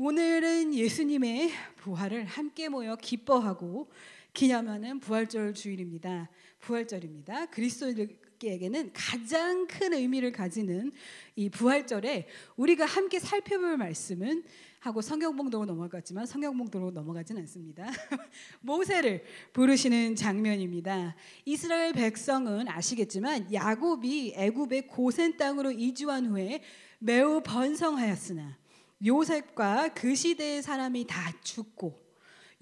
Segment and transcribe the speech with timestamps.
[0.00, 3.90] 오늘은 예수님의 부활을 함께 모여 기뻐하고
[4.32, 6.30] 기념하는 부활절 주일입니다.
[6.60, 7.46] 부활절입니다.
[7.46, 10.92] 그리스도인에게는 가장 큰 의미를 가지는
[11.34, 14.44] 이 부활절에 우리가 함께 살펴볼 말씀은
[14.78, 17.90] 하고 성경봉도로 넘어갔지만 성경봉도로 넘어가진 않습니다.
[18.60, 21.16] 모세를 부르시는 장면입니다.
[21.44, 26.62] 이스라엘 백성은 아시겠지만 야곱이 애굽의 고센 땅으로 이주한 후에
[27.00, 28.67] 매우 번성하였으나
[29.04, 32.08] 요셉과 그 시대의 사람이 다 죽고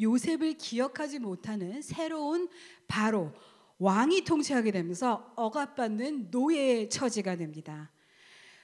[0.01, 2.49] 요셉을 기억하지 못하는 새로운
[2.87, 3.33] 바로
[3.79, 7.91] 왕이 통치하게 되면서 억압받는 노예의 처지가 됩니다.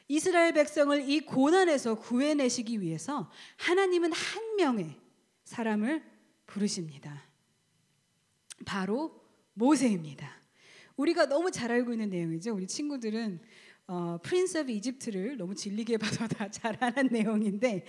[0.08, 5.00] 이스라엘 백성을 이 고난에서 구해내시기 위해서 하나님은 한 명의
[5.44, 6.02] 사람을
[6.46, 7.24] 부르십니다.
[8.66, 9.22] 바로
[9.54, 10.40] 모세입니다.
[10.96, 12.54] 우리가 너무 잘 알고 있는 내용이죠.
[12.54, 13.40] 우리 친구들은
[13.94, 17.84] 어, Prince of Egypt를 너무 질리게 봐서 다 잘 아는 내용인데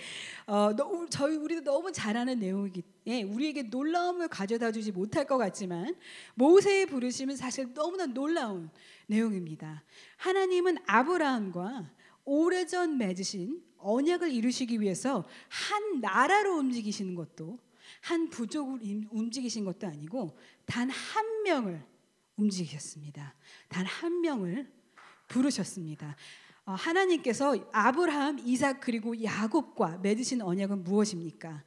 [0.46, 5.38] 어, 너무, 저희 우리도 너무 잘 아는 내용이기 예, 우리에게 놀라움을 가져다 주지 못할 것
[5.38, 5.96] 같지만
[6.34, 8.68] 모세의 부르심은 사실 너무나 놀라운
[9.06, 9.82] 내용입니다.
[10.18, 11.90] 하나님은 아브라함과
[12.26, 17.58] 오래전 맺으신 언약을 이루시기 위해서 한 나라로 움직이시는 것도
[18.02, 18.78] 한 부족을
[19.10, 21.82] 움직이신 것도 아니고 단 한 명을
[22.36, 23.34] 움직이셨습니다.
[23.70, 24.73] 단 한 명을
[25.28, 26.16] 부르셨습니다.
[26.66, 31.62] 어, 하나님께서 아브라함, 이삭 그리고 야곱과 맺으신 언약은 무엇입니까?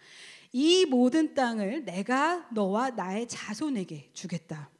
[0.53, 4.72] 이 모든 땅을 내가 너와 나의 자손에게 주겠다.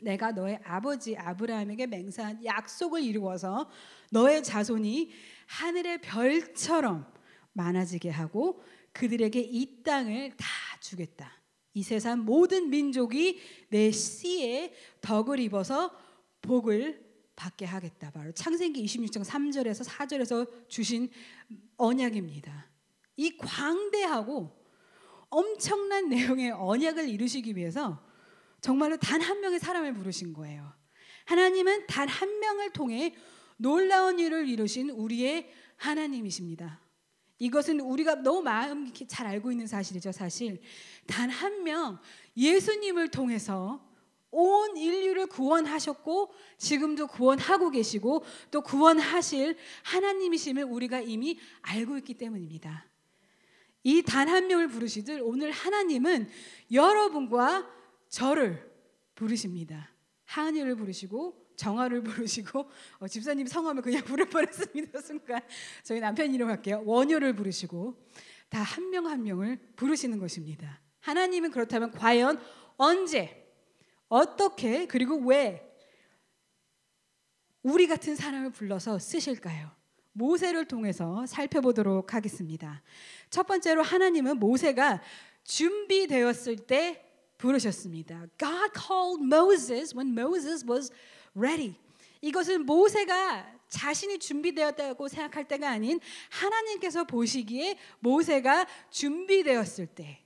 [0.00, 3.70] 내가 너의 아버지 아브라함에게 맹세한 약속을 이루어서
[4.10, 5.10] 너의 자손이
[5.46, 7.06] 하늘의 별처럼
[7.52, 10.46] 많아지게 하고 그들에게 이 땅을 다
[10.80, 11.32] 주겠다.
[11.74, 15.90] 이 세상 모든 민족이 내 씨에 덕을 입어서
[16.40, 17.03] 복을
[17.36, 18.10] 받게 하겠다.
[18.10, 21.10] 바로 창세기 26장 3절에서 4절에서 주신
[21.76, 22.70] 언약입니다.
[23.16, 24.64] 이 광대하고
[25.30, 28.04] 엄청난 내용의 언약을 이루시기 위해서
[28.60, 30.72] 정말로 단 한 명의 사람을 부르신 거예요.
[31.26, 33.14] 하나님은 단 한 명을 통해
[33.56, 36.80] 놀라운 일을 이루신 우리의 하나님이십니다.
[37.38, 40.60] 이것은 우리가 너무 마음 잘 알고 있는 사실이죠, 사실.
[41.06, 41.98] 단 한 명
[42.36, 43.84] 예수님을 통해서
[44.34, 52.86] 온 인류를 구원하셨고 지금도 구원하고 계시고 또 구원하실 하나님이심을 우리가 이미 알고 있기 때문입니다.
[53.84, 56.28] 이 단 한 명을 부르시듯 오늘 하나님은
[56.72, 57.70] 여러분과
[58.08, 58.70] 저를
[59.14, 59.90] 부르십니다.
[60.24, 62.68] 하은이를 부르시고 정화를 부르시고
[62.98, 65.40] 어, 집사님 성함을 그냥 부를 뻔했습니다 순간
[65.84, 67.96] 저희 남편 이름 할게요 원효를 부르시고
[68.48, 70.80] 다 한 명한 명을 부르시는 것입니다.
[71.00, 72.40] 하나님은 그렇다면 과연
[72.76, 73.43] 언제
[74.08, 75.70] 어떻게 그리고 왜
[77.62, 79.70] 우리 같은 사람을 불러서 쓰실까요?
[80.12, 82.82] 모세를 통해서 살펴보도록 하겠습니다.
[83.30, 85.02] 첫 번째로 하나님은 모세가
[85.44, 87.04] 준비되었을 때
[87.38, 88.26] 부르셨습니다.
[88.38, 90.92] God called Moses when Moses was
[91.34, 91.74] ready.
[92.20, 95.98] 이것은 모세가 자신이 준비되었다고 생각할 때가 아닌
[96.30, 100.24] 하나님께서 보시기에 모세가 준비되었을 때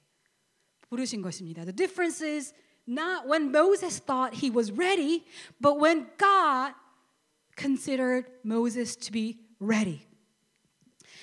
[0.88, 1.62] 부르신 것입니다.
[1.62, 2.54] The difference is
[2.88, 5.24] not when Moses thought he was ready,
[5.60, 6.72] but when God
[7.54, 10.08] considered Moses to be ready.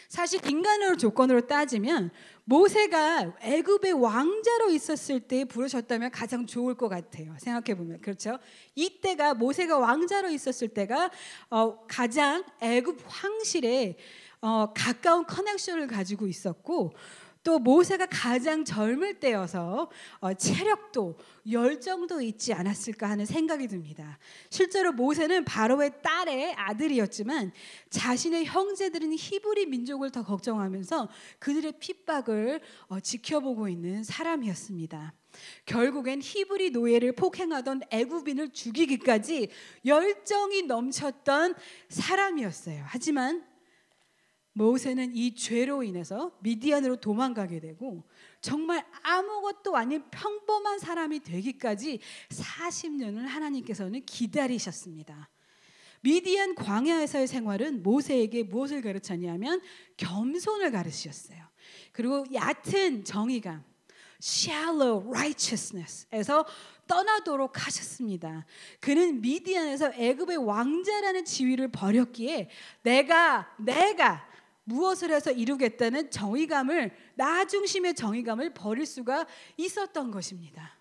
[0.08, 2.12] 사실 인간으로 조건으로 따지면
[2.46, 7.36] 모세가 애굽의 왕자로 있었을 때 부르셨다면 가장 좋을 것 같아요.
[7.40, 8.38] 생각해 보면 그렇죠.
[8.76, 11.10] 이때가 모세가 왕자로 있었을 때가
[11.50, 13.98] 어, 가장 애굽 황실에
[14.42, 16.94] 어, 가까운 커넥션을 가지고 있었고
[17.46, 19.90] 또 모세가 가장 젊을 때여서
[20.20, 21.16] 어, 체력도
[21.52, 24.18] 열정도 있지 않았을까 하는 생각이 듭니다.
[24.50, 27.52] 실제로 모세는 바로의 딸의 아들이었지만
[27.92, 31.08] 자신의 형제들은 히브리 민족을 더 걱정하면서
[31.38, 35.14] 그들의 핍박을 어, 지켜보고 있는 사람이었습니다.
[35.68, 39.50] 결국엔 히브리 노예를 폭행하던 애굽인을 죽이기까지
[39.86, 41.54] 열정이 넘쳤던
[41.90, 42.86] 사람이었어요.
[42.88, 43.46] 하지만
[44.58, 48.04] 모세는 이 죄로 인해서 미디안으로 도망가게 되고
[48.40, 52.00] 정말 아무것도 아닌 평범한 사람이 되기까지
[52.30, 55.30] 40년을 하나님께서는 기다리셨습니다.
[56.00, 59.62] 미디안 광야에서의 생활은 모세에게 무엇을 가르쳤냐면
[59.98, 61.40] 겸손을 가르치셨어요.
[61.92, 63.62] 그리고 얕은 정의감,
[64.22, 66.46] shallow righteousness에서
[66.88, 68.46] 떠나도록 하셨습니다.
[68.80, 72.50] 그는 미디안에서 애굽의 왕자라는 지위를 버렸기에
[72.84, 74.35] 내가 내가
[74.66, 79.26] 무엇을 해서 이루겠다는 정의감을 나 중심의 정의감을 버릴 수가
[79.58, 80.78] 있었던 것입니다.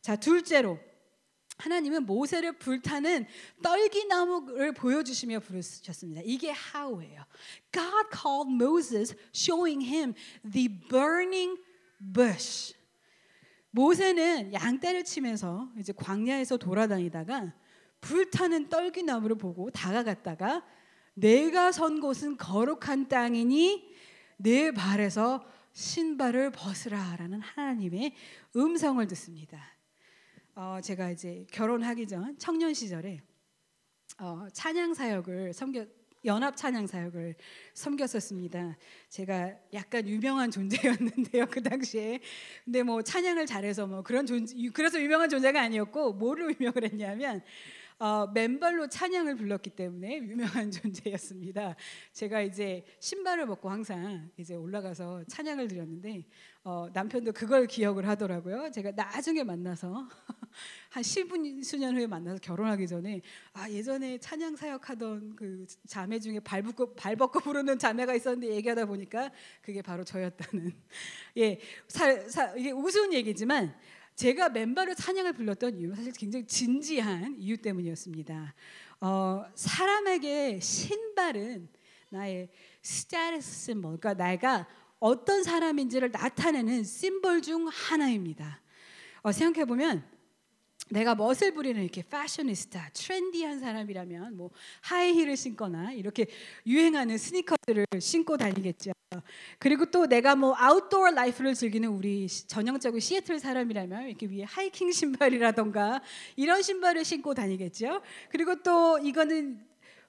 [0.00, 0.78] 자, 둘째로
[1.58, 3.26] 하나님은 모세를 불타는
[3.62, 6.22] 떨기나무를 보여주시며 부르셨습니다.
[6.24, 7.24] 이게 how예요.
[7.72, 10.14] God called Moses, showing him
[10.50, 11.60] the burning
[11.98, 12.74] bush.
[13.70, 17.52] 모세는 양떼를 치면서 이제 광야에서 돌아다니다가
[18.00, 20.64] 불타는 떨기나무를 보고 다가갔다가
[21.14, 23.94] 내가 선 곳은 거룩한 땅이니
[24.36, 28.14] 내 발에서 신발을 벗으라라는 하나님의
[28.56, 29.60] 음성을 듣습니다.
[30.54, 33.20] 어, 제가 이제 결혼하기 전 청년 시절에
[34.20, 35.86] 어, 찬양 사역을 섬겨
[36.24, 37.34] 연합 찬양 사역을
[37.74, 38.78] 섬겼었습니다.
[39.08, 42.20] 제가 약간 유명한 존재였는데요 그 당시에.
[42.64, 47.42] 근데 뭐 찬양을 잘해서 뭐 그런 존재 그래서 유명한 존재가 아니었고 뭐로 유명을 했냐면
[47.98, 51.76] 어, 맨발로 찬양을 불렀기 때문에 유명한 존재였습니다.
[52.12, 56.26] 제가 이제 신발을 벗고 항상 이제 올라가서 찬양을 드렸는데
[56.64, 58.70] 어, 남편도 그걸 기억을 하더라고요.
[58.72, 60.08] 제가 나중에 만나서
[60.90, 63.20] 한 10분 수년 후에 만나서 결혼하기 전에
[63.52, 68.86] 아 예전에 찬양 사역하던 그 자매 중에 발 벗고 발 벗고 부르는 자매가 있었는데 얘기하다
[68.86, 69.30] 보니까
[69.62, 70.72] 그게 바로 저였다는
[71.36, 73.74] 예 사, 사, 이게 우스운 얘기지만
[74.14, 78.54] 제가 맨발로 찬양을 불렀던 이유는 사실 굉장히 진지한 이유 때문이었습니다.
[79.00, 81.68] 어, 사람에게 신발은
[82.10, 82.48] 나의
[82.80, 84.68] 심볼, 그러니까 내가
[85.00, 88.62] 어떤 사람인지를 나타내는 심볼 중 하나입니다.
[89.22, 90.04] 어, 생각해 보면
[90.90, 94.50] 내가 멋을 부리는 이렇게 fashionista, trendy한 사람이라면 뭐
[94.82, 96.26] 하이힐을 신거나 이렇게
[96.66, 98.92] 유행하는 sneaker들을 신고 다니겠죠.
[99.58, 106.02] 그리고 또 내가 뭐 outdoor life를 즐기는 우리 전형적인 시애틀 사람이라면 이렇게 위에 하이킹 신발이라던가
[106.36, 108.02] 이런 신발을 신고 다니겠죠.
[108.30, 109.64] 그리고 또 이거는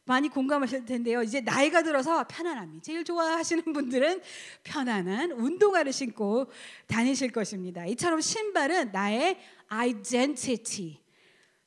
[0.08, 1.24] 많이 공감하실 텐데요.
[1.24, 4.22] 이제 나이가 들어서 편안함이 제일 좋아하시는 분들은
[4.64, 6.46] 편안한 운동화를 신고
[6.86, 7.86] 다니실 것입니다.
[7.88, 9.40] 이처럼 신발은 나의
[9.72, 11.00] identity,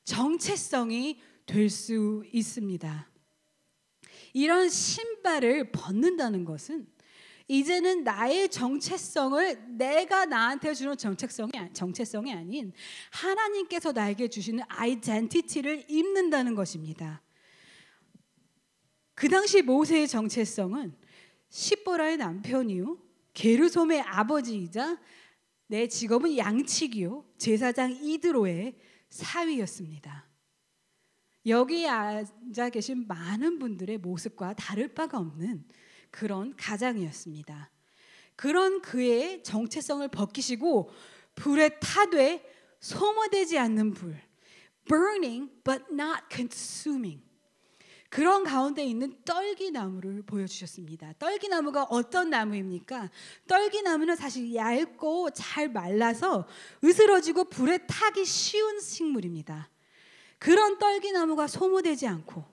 [0.03, 3.09] 정체성이 될 수 있습니다.
[4.33, 6.87] 이런 신발을 벗는다는 것은
[7.47, 12.71] 이제는 나의 정체성을 내가 나한테 주는 정체성이 정체성이 아닌
[13.09, 17.23] 하나님께서 나에게 주시는 아이덴티티를 입는다는 것입니다.
[19.15, 20.95] 그 당시 모세의 정체성은
[21.49, 22.99] 시보라의 남편이요
[23.33, 24.99] 게르솜의 아버지이자
[25.69, 28.75] 내 직업은 양치기요 제사장 이드로의
[29.09, 30.27] 사위였습니다.
[31.45, 35.63] 여기 앉아 계신 많은 분들의 모습과 다를 바가 없는
[36.09, 37.71] 그런 가장이었습니다.
[38.35, 40.89] 그런 그의 정체성을 벗기시고
[41.35, 42.43] 불에 타되
[42.79, 44.19] 소모되지 않는 불,
[44.87, 47.21] burning but not consuming.
[48.09, 51.13] 그런 가운데 있는 떨기나무를 보여주셨습니다.
[51.19, 53.09] 떨기나무가 어떤 나무입니까?
[53.47, 56.47] 떨기나무는 사실 얇고 잘 말라서
[56.83, 59.69] 으스러지고 불에 타기 쉬운 식물입니다.
[60.39, 62.43] 그런 떨기나무가 소모되지 않고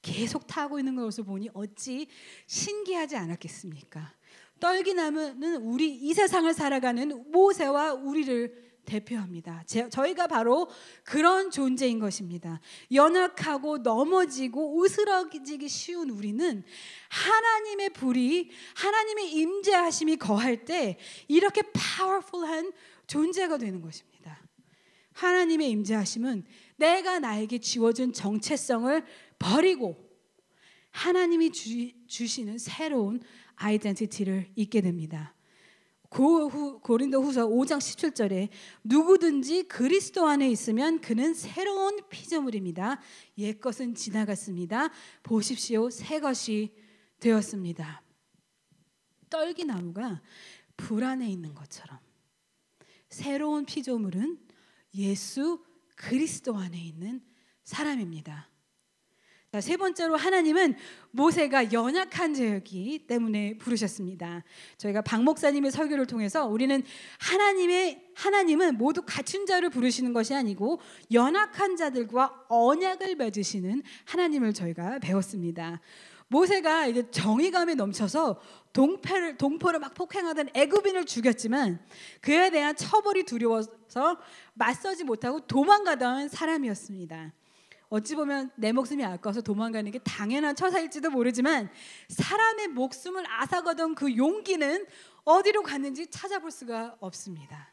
[0.00, 2.08] 계속 타고 있는 것을 보니 어찌
[2.46, 4.14] 신기하지 않았겠습니까?
[4.58, 9.62] 떨기나무는 우리 이 세상을 살아가는 모세와 우리를 대표합니다.
[9.66, 10.68] 제, 저희가 바로
[11.04, 12.60] 그런 존재인 것입니다.
[12.92, 16.64] 연약하고 넘어지고 으스러지기 쉬운 우리는
[17.10, 20.98] 하나님의 불이 하나님의 임재하심이 거할 때
[21.28, 22.72] 이렇게 파워풀한
[23.06, 24.42] 존재가 되는 것입니다.
[25.12, 26.44] 하나님의 임재하심은
[26.76, 29.04] 내가 나에게 지워준 정체성을
[29.38, 30.08] 버리고
[30.90, 33.20] 하나님이 주, 주시는 새로운
[33.56, 35.34] 아이덴티티를 잊게 됩니다.
[36.08, 38.48] 고, 고린도 후서 5장 17절에
[38.84, 43.00] 누구든지 그리스도 안에 있으면 그는 새로운 피조물입니다.
[43.38, 44.90] 옛 것은 지나갔습니다.
[45.22, 45.90] 보십시오.
[45.90, 46.74] 새 것이
[47.20, 48.02] 되었습니다.
[49.28, 50.22] 떨기나무가
[50.76, 51.98] 불 안에 있는 것처럼
[53.10, 54.38] 새로운 피조물은
[54.94, 55.64] 예수
[55.96, 57.20] 그리스도 안에 있는
[57.64, 58.48] 사람입니다.
[59.50, 60.76] 자, 세 번째로 하나님은
[61.10, 64.44] 모세가 연약한 자였기 때문에 부르셨습니다.
[64.76, 66.82] 저희가 박 목사님의 설교를 통해서 우리는
[67.18, 75.80] 하나님의 하나님은 모두 갖춘 자를 부르시는 것이 아니고 연약한 자들과 언약을 맺으시는 하나님을 저희가 배웠습니다.
[76.26, 78.42] 모세가 이제 정의감에 넘쳐서
[78.74, 81.80] 동패를 동포를 막 폭행하던 애굽인을 죽였지만
[82.20, 84.18] 그에 대한 처벌이 두려워서
[84.52, 87.32] 맞서지 못하고 도망가던 사람이었습니다.
[87.88, 91.70] 어찌 보면 내 목숨이 아까워서 도망가는 게 당연한 처사일지도 모르지만
[92.08, 94.86] 사람의 목숨을 앗아가던 그 용기는
[95.24, 97.72] 어디로 갔는지 찾아볼 수가 없습니다.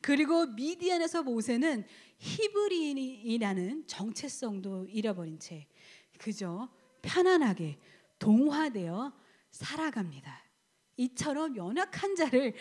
[0.00, 1.86] 그리고 미디안에서 모세는
[2.18, 5.66] 히브리인이라는 정체성도 잃어버린 채
[6.18, 6.68] 그저
[7.02, 7.78] 편안하게
[8.18, 9.12] 동화되어
[9.50, 10.44] 살아갑니다.
[10.96, 12.54] 이처럼 연약한 자를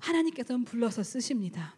[0.00, 1.76] 하나님께서는 불러서 쓰십니다.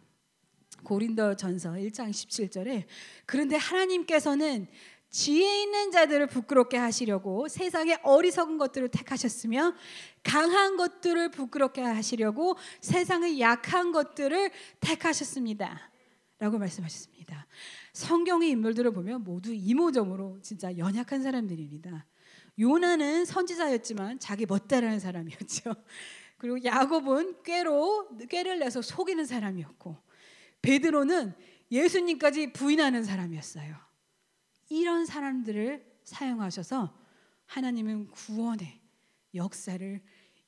[0.89, 2.85] 고린도전서 1장 17절에
[3.27, 4.65] 그런데 하나님께서는
[5.11, 9.75] 지혜 있는 자들을 부끄럽게 하시려고 세상의 어리석은 것들을 택하셨으며
[10.23, 15.91] 강한 것들을 부끄럽게 하시려고 세상의 약한 것들을 택하셨습니다.
[16.39, 17.47] 라고 말씀하셨습니다.
[17.93, 22.07] 성경의 인물들을 보면 모두 이모저모로 진짜 연약한 사람들입니다.
[22.57, 25.75] 요나는 선지자였지만 자기 멋대라는 사람이었죠.
[26.37, 30.08] 그리고 야곱은 꾀로 꾀를 내서 속이는 사람이었고
[30.61, 31.33] 베드로는
[31.71, 33.75] 예수님까지 부인하는 사람이었어요.
[34.69, 36.95] 이런 사람들을 사용하셔서
[37.45, 38.79] 하나님은 구원의
[39.35, 40.01] 역사를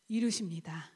[0.08, 0.92] 이루십니다.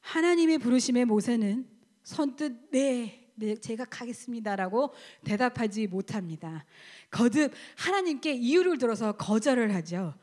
[0.00, 1.68] 하나님의 부르심에 모세는
[2.02, 4.92] 선뜻 네, 네 제가 가겠습니다라고
[5.24, 6.64] 대답하지 못합니다.
[7.10, 10.14] 거듭 하나님께 이유를 들어서 거절을 하죠.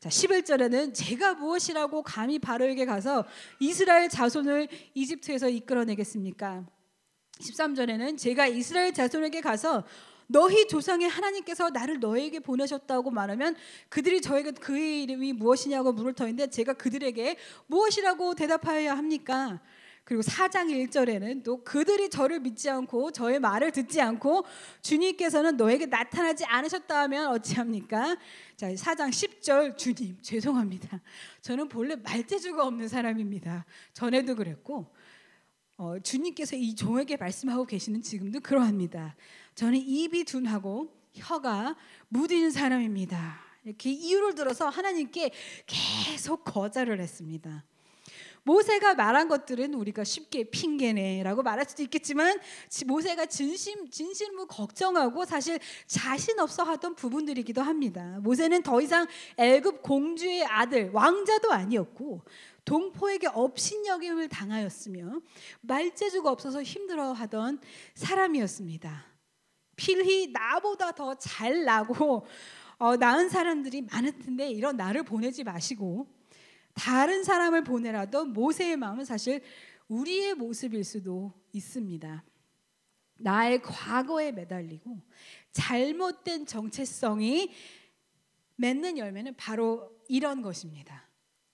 [0.00, 3.24] 자, 11절에는 제가 무엇이라고 감히 바로에게 가서
[3.58, 6.66] 이스라엘 자손을 이집트에서 이끌어내겠습니까?
[7.38, 9.84] 13절에는 제가 이스라엘 자손에게 가서
[10.26, 13.56] 너희 조상의 하나님께서 나를 너에게 보내셨다고 말하면
[13.88, 19.60] 그들이 저에게 그의 이름이 무엇이냐고 물을 터인데 제가 그들에게 무엇이라고 대답하여야 합니까?
[20.04, 24.44] 그리고 4장 1절에는 또 그들이 저를 믿지 않고 저의 말을 듣지 않고
[24.80, 28.16] 주님께서는 너에게 나타나지 않으셨다 하면 어찌합니까?
[28.56, 31.00] 자, 4장 10절 주님 죄송합니다.
[31.42, 33.66] 저는 본래 말재주가 없는 사람입니다.
[33.92, 34.86] 전에도 그랬고
[35.78, 39.14] 어, 주님께서 이 종에게 말씀하고 계시는 지금도 그러합니다.
[39.54, 41.76] 저는 입이 둔하고 혀가
[42.08, 43.38] 무디는 사람입니다.
[43.64, 45.30] 이렇게 이유를 들어서 하나님께
[45.66, 47.64] 계속 거절을 했습니다.
[48.42, 52.40] 모세가 말한 것들은 우리가 쉽게 핑계네라고 말할 수도 있겠지만
[52.86, 58.18] 모세가 진심 진심으로 걱정하고 사실 자신 없어 하던 부분들이기도 합니다.
[58.22, 59.06] 모세는 더 이상
[59.36, 62.22] 애굽 공주의 아들 왕자도 아니었고
[62.68, 65.22] 동포에게 업신여김을 당하였으며
[65.62, 67.60] 말재주가 없어서 힘들어하던
[67.94, 69.06] 사람이었습니다.
[69.74, 72.26] 필히 나보다 더 잘 나고
[72.76, 76.14] 어, 나은 사람들이 많을 텐데 이런 나를 보내지 마시고
[76.74, 79.42] 다른 사람을 보내라도 모세의 마음은 사실
[79.88, 82.22] 우리의 모습일 수도 있습니다.
[83.20, 85.00] 나의 과거에 매달리고
[85.52, 87.50] 잘못된 정체성이
[88.56, 91.07] 맺는 열매는 바로 이런 것입니다.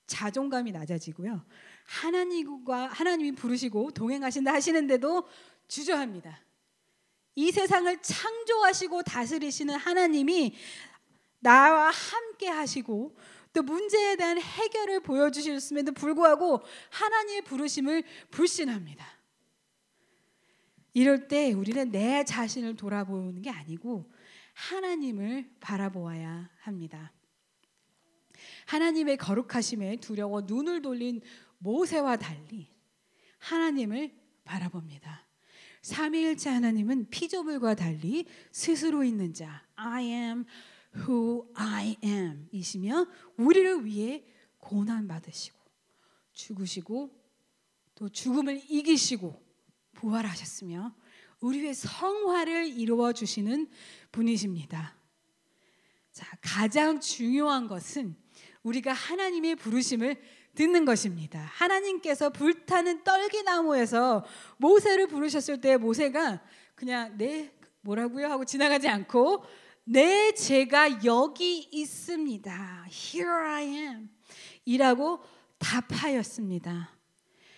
[0.06, 1.44] 자존감이 낮아지고요.
[1.84, 5.26] 하나님과 하나님이 부르시고 동행하신다 하시는데도
[5.68, 6.40] 주저합니다.
[7.36, 10.54] 이 세상을 창조하시고 다스리시는 하나님이
[11.40, 13.16] 나와 함께 하시고
[13.52, 19.04] 또 문제에 대한 해결을 보여주셨음에도 불구하고 하나님의 부르심을 불신합니다.
[20.92, 24.10] 이럴 때 우리는 내 자신을 돌아보는 게 아니고
[24.54, 27.12] 하나님을 바라보아야 합니다.
[28.66, 31.20] 하나님의 거룩하심에 두려워 눈을 돌린
[31.58, 32.68] 모세와 달리
[33.38, 35.26] 하나님을 바라봅니다.
[35.82, 40.44] 삼위일체 하나님은 피조물과 달리 스스로 있는 자 I am
[40.96, 43.06] who I am 이시며
[43.36, 44.24] 우리를 위해
[44.58, 45.58] 고난 받으시고
[46.32, 47.10] 죽으시고
[47.94, 49.42] 또 죽음을 이기시고
[49.92, 50.94] 부활하셨으며
[51.40, 53.68] 우리 위해 성화를 이루어 주시는
[54.10, 54.96] 분이십니다.
[56.12, 58.16] 자, 가장 중요한 것은
[58.64, 60.16] 우리가 하나님의 부르심을
[60.54, 61.40] 듣는 것입니다.
[61.52, 64.24] 하나님께서 불타는 떨기나무에서
[64.56, 66.40] 모세를 부르셨을 때 모세가
[66.74, 67.52] 그냥 네
[67.82, 69.44] 뭐라고요 하고 지나가지 않고
[69.84, 72.86] 내 제가 여기 있습니다.
[72.88, 74.08] Here I am.
[74.64, 75.22] 이라고
[75.58, 76.90] 답하였습니다.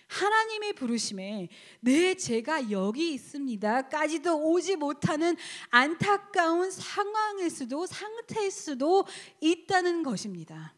[0.07, 1.49] 하나님의 부르심에
[1.81, 5.35] 내 제가 여기 있습니다까지도 오지 못하는
[5.69, 9.05] 안타까운 상황일 수도 상태일 수도
[9.41, 10.76] 있다는 것입니다.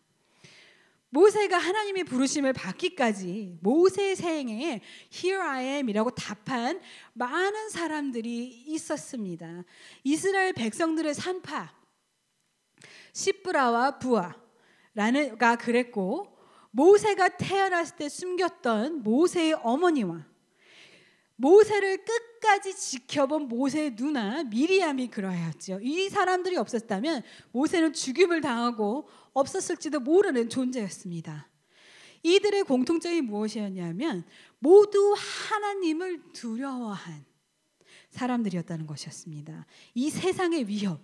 [1.12, 4.82] 모세가 하나님의 부르심을 받기까지 모세 생에
[5.14, 6.80] Here I am이라고 답한
[7.14, 9.64] 많은 사람들이 있었습니다.
[10.04, 11.74] 이스라엘 백성들의 산파
[13.14, 16.38] 시브라와 부아라는가 그랬고
[16.72, 20.26] 모세가 태어났을 때 숨겼던 모세의 어머니와
[21.40, 25.80] 모세를 끝까지 지켜본 모세의 누나 미리암이 그러하였죠.
[25.82, 31.50] 이 사람들이 없었다면 모세는 죽임을 당하고 없었을지도 모르는 존재였습니다.
[32.24, 34.26] 이들의 공통점이 무엇이었냐면
[34.60, 37.24] 모두 하나님을 두려워한
[38.10, 39.66] 사람들이었다는 것이었습니다.
[39.94, 41.02] 이 세상의 위협,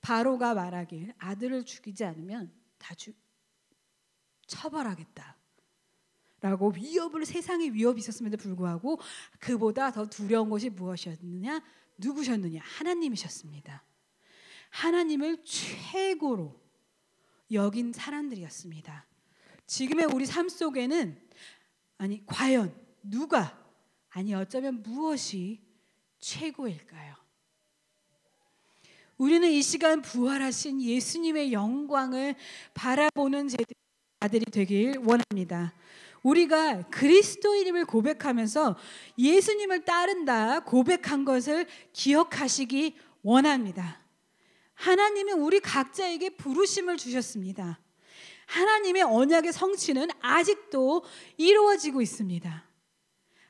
[0.00, 3.12] 바로가 말하길 아들을 죽이지 않으면 다 주,
[4.46, 5.37] 처벌하겠다.
[6.40, 9.00] 라고 위협을 세상의 위협이 있었음에도 불구하고
[9.40, 11.62] 그보다 더 두려운 것이 무엇이었느냐?
[11.98, 12.60] 누구셨느냐?
[12.62, 13.82] 하나님이셨습니다.
[14.70, 16.60] 하나님을 최고로
[17.52, 19.06] 여긴 사람들이었습니다.
[19.66, 21.20] 지금의 우리 삶 속에는
[21.98, 23.58] 아니 과연 누가
[24.10, 25.60] 아니 어쩌면 무엇이
[26.20, 27.16] 최고일까요?
[29.16, 32.36] 우리는 이 시간 부활하신 예수님의 영광을
[32.74, 33.48] 바라보는
[34.20, 35.74] 자들이 되길 원합니다.
[36.28, 38.76] 우리가 그리스도인임을 고백하면서
[39.18, 44.02] 예수님을 따른다 고백한 것을 기억하시기 원합니다.
[44.74, 47.80] 하나님은 우리 각자에게 부르심을 주셨습니다.
[48.46, 51.04] 하나님의 언약의 성취는 아직도
[51.36, 52.64] 이루어지고 있습니다.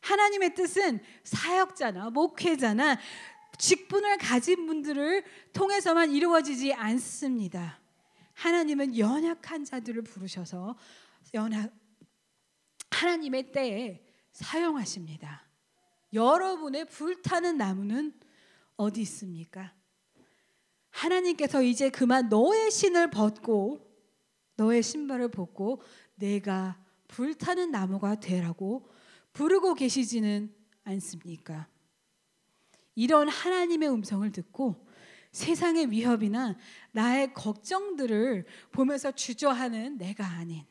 [0.00, 2.98] 하나님의 뜻은 사역자나 목회자나
[3.58, 7.80] 직분을 가진 분들을 통해서만 이루어지지 않습니다.
[8.34, 10.76] 하나님은 연약한 자들을 부르셔서
[11.34, 11.77] 연약
[12.90, 15.46] 하나님의 때에 사용하십니다.
[16.12, 18.12] 여러분의 불타는 나무는
[18.76, 19.74] 어디 있습니까?
[20.90, 23.86] 하나님께서 이제 그만 너의 신을 벗고
[24.56, 25.80] 너의 신발을 벗고
[26.16, 28.88] 내가 불타는 나무가 되라고
[29.32, 30.54] 부르고 계시지는
[30.84, 31.68] 않습니까?
[32.94, 34.86] 이런 하나님의 음성을 듣고
[35.30, 36.56] 세상의 위협이나
[36.90, 40.64] 나의 걱정들을 보면서 주저하는 내가 아닌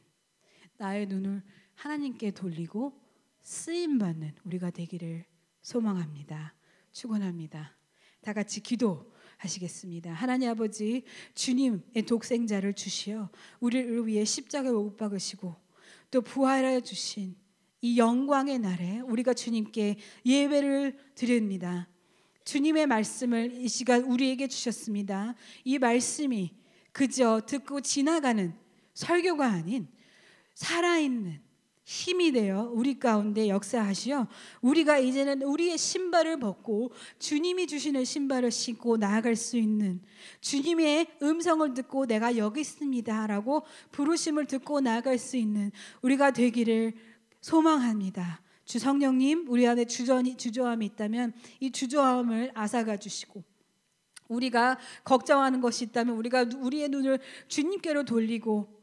[0.77, 1.43] 나의 눈을
[1.77, 2.99] 하나님께 돌리고
[3.43, 5.25] 쓰임 받는 우리가 되기를
[5.61, 6.55] 소망합니다.
[6.91, 7.77] 축원합니다.
[8.21, 10.11] 다 같이 기도 하시겠습니다.
[10.11, 11.03] 하나님 아버지
[11.35, 13.29] 주님의 독생자를 주시어
[13.59, 15.55] 우리를 위해 십자가에 못 박으시고
[16.09, 17.35] 또 부활하여 주신
[17.81, 21.87] 이 영광의 날에 우리가 주님께 예배를 드립니다.
[22.43, 25.35] 주님의 말씀을 이 시간 우리에게 주셨습니다.
[25.63, 26.55] 이 말씀이
[26.91, 28.57] 그저 듣고 지나가는
[28.95, 29.87] 설교가 아닌
[30.55, 31.46] 살아있는
[31.89, 34.27] 힘이 되어 우리 가운데 역사하시어
[34.59, 40.01] 우리가 이제는 우리의 신발을 벗고 주님이 주시는 신발을 신고 나아갈 수 있는
[40.41, 43.63] 주님의 음성을 듣고 내가 여기 있습니다라고
[43.93, 46.91] 부르심을 듣고 나아갈 수 있는 우리가 되기를
[47.39, 48.41] 소망합니다.
[48.65, 53.41] 주 성령님 우리 안에 주저함이, 주저함이 있다면 이 주저함을 앗아가 주시고
[54.27, 58.76] 우리가 걱정하는 것이 있다면 우리가 우리의 눈을 주님께로 돌리고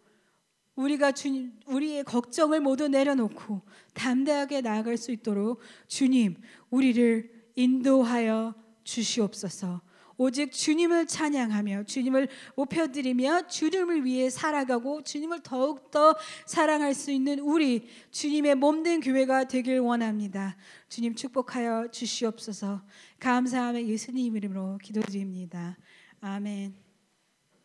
[0.76, 3.62] 우리가 주님 우리의 걱정을 모두 내려놓고
[3.94, 6.36] 담대하게 나아갈 수 있도록 주님
[6.70, 9.82] 우리를 인도하여 주시옵소서.
[10.16, 16.14] 오직 주님을 찬양하며 주님을 높여드리며 주님을 위해 살아가고 주님을 더욱더
[16.46, 20.56] 사랑할 수 있는 우리 주님의 몸된 교회가 되길 원합니다.
[20.88, 22.82] 주님 축복하여 주시옵소서.
[23.18, 25.76] 감사하며 예수님 이름으로 기도드립니다.
[26.20, 26.83] 아멘.